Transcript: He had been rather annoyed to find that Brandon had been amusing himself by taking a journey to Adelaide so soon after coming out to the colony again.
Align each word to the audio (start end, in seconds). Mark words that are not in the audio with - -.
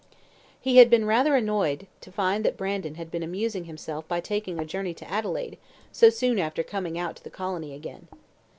He 0.59 0.77
had 0.77 0.89
been 0.89 1.05
rather 1.05 1.35
annoyed 1.35 1.85
to 1.99 2.11
find 2.11 2.43
that 2.43 2.57
Brandon 2.57 2.95
had 2.95 3.11
been 3.11 3.21
amusing 3.21 3.65
himself 3.65 4.07
by 4.07 4.19
taking 4.19 4.57
a 4.57 4.65
journey 4.65 4.95
to 4.95 5.07
Adelaide 5.07 5.59
so 5.91 6.09
soon 6.09 6.39
after 6.39 6.63
coming 6.63 6.97
out 6.97 7.17
to 7.17 7.23
the 7.23 7.29
colony 7.29 7.75
again. 7.75 8.07